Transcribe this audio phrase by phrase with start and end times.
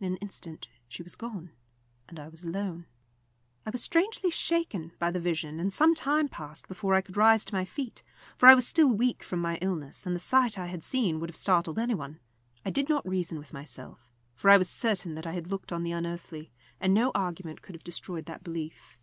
[0.00, 1.50] In an instant she was gone,
[2.08, 2.86] and I was alone.
[3.66, 7.44] I was strangely shaken by the vision, and some time passed before I could rise
[7.44, 8.02] to my feet,
[8.38, 11.28] for I was still weak from my illness, and the sight I had seen would
[11.28, 12.18] have startled any one.
[12.64, 15.82] I did not reason with myself, for I was certain that I had looked on
[15.82, 16.50] the unearthly,
[16.80, 18.96] and no argument could have destroyed that belief.